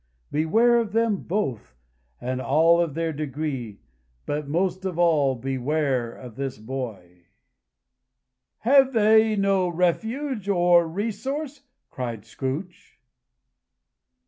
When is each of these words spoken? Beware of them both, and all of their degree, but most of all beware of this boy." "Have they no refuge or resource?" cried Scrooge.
Beware 0.31 0.79
of 0.79 0.93
them 0.93 1.17
both, 1.17 1.75
and 2.19 2.41
all 2.41 2.81
of 2.81 2.95
their 2.95 3.13
degree, 3.13 3.81
but 4.25 4.47
most 4.47 4.83
of 4.83 4.97
all 4.97 5.35
beware 5.35 6.11
of 6.11 6.35
this 6.37 6.57
boy." 6.57 7.25
"Have 8.61 8.93
they 8.93 9.35
no 9.35 9.69
refuge 9.69 10.49
or 10.49 10.87
resource?" 10.87 11.67
cried 11.91 12.25
Scrooge. 12.25 12.99